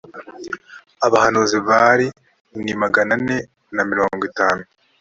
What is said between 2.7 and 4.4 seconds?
magana ane na mirongo